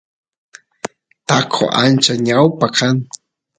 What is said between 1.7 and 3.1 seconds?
ancha ñawpa kan